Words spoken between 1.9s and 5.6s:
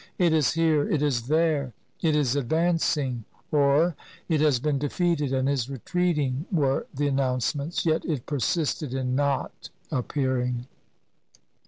it is advancing," or, "It has been defeated and